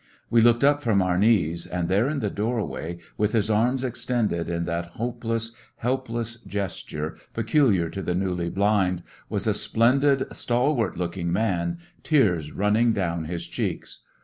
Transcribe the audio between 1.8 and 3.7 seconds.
there in the doorway, with his